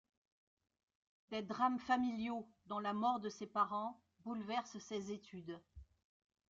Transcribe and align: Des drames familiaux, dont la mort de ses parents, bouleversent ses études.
Des 1.29 1.43
drames 1.43 1.77
familiaux, 1.77 2.49
dont 2.65 2.79
la 2.79 2.91
mort 2.91 3.19
de 3.19 3.29
ses 3.29 3.45
parents, 3.45 4.01
bouleversent 4.23 4.79
ses 4.79 5.11
études. 5.11 5.61